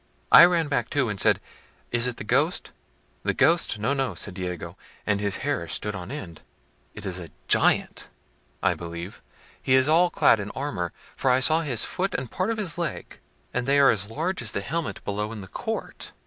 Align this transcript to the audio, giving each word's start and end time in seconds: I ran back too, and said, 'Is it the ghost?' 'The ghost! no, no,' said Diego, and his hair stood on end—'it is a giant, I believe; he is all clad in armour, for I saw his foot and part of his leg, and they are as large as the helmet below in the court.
I 0.31 0.45
ran 0.45 0.67
back 0.67 0.89
too, 0.89 1.09
and 1.09 1.21
said, 1.21 1.39
'Is 1.91 2.07
it 2.07 2.17
the 2.17 2.23
ghost?' 2.23 2.71
'The 3.21 3.35
ghost! 3.35 3.77
no, 3.77 3.93
no,' 3.93 4.15
said 4.15 4.33
Diego, 4.33 4.75
and 5.05 5.19
his 5.21 5.37
hair 5.45 5.67
stood 5.67 5.93
on 5.93 6.09
end—'it 6.09 7.05
is 7.05 7.19
a 7.19 7.29
giant, 7.47 8.09
I 8.63 8.73
believe; 8.73 9.21
he 9.61 9.75
is 9.75 9.87
all 9.87 10.09
clad 10.09 10.39
in 10.39 10.49
armour, 10.55 10.91
for 11.15 11.29
I 11.29 11.39
saw 11.39 11.61
his 11.61 11.85
foot 11.85 12.15
and 12.15 12.31
part 12.31 12.49
of 12.49 12.57
his 12.57 12.79
leg, 12.79 13.19
and 13.53 13.67
they 13.67 13.77
are 13.77 13.91
as 13.91 14.09
large 14.09 14.41
as 14.41 14.53
the 14.53 14.61
helmet 14.61 15.05
below 15.05 15.31
in 15.31 15.41
the 15.41 15.47
court. 15.47 16.13